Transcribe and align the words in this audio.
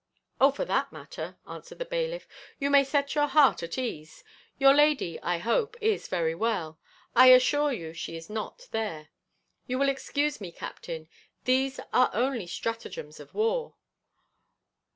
"Oh, 0.39 0.49
for 0.49 0.65
that 0.65 0.91
matter," 0.91 1.37
answered 1.47 1.77
the 1.77 1.85
bailiff, 1.85 2.27
"you 2.57 2.71
may 2.71 2.83
set 2.83 3.13
your 3.13 3.27
heart 3.27 3.61
at 3.61 3.77
ease. 3.77 4.23
Your 4.57 4.73
lady, 4.73 5.21
I 5.21 5.37
hope, 5.37 5.77
is 5.79 6.07
very 6.07 6.33
well; 6.33 6.79
I 7.15 7.27
assure 7.27 7.71
you 7.71 7.93
she 7.93 8.17
is 8.17 8.27
not 8.27 8.67
there. 8.71 9.09
You 9.67 9.77
will 9.77 9.89
excuse 9.89 10.41
me, 10.41 10.51
captain, 10.51 11.07
these 11.43 11.79
are 11.93 12.09
only 12.15 12.47
stratagems 12.47 13.19
of 13.19 13.35
war. 13.35 13.75